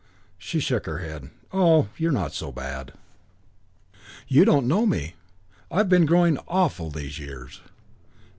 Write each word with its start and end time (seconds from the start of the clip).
She 0.39 0.59
shook 0.59 0.87
her 0.87 0.97
head. 0.97 1.29
"Oh, 1.53 1.89
you're 1.95 2.11
not 2.11 2.33
so 2.33 2.51
bad." 2.51 2.93
"You 4.27 4.45
don't 4.45 4.67
know 4.67 4.87
me. 4.87 5.13
I've 5.69 5.89
been 5.89 6.07
growing 6.07 6.39
awful 6.47 6.89
these 6.89 7.19
years." 7.19 7.61